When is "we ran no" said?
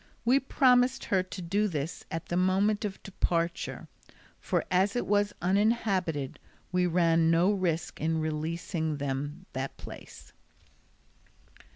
6.71-7.51